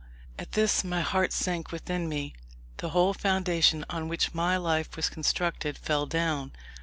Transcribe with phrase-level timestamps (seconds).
[0.39, 2.33] At this my heart sank within me:
[2.77, 6.53] the whole foundation on which my life was constructed fell down.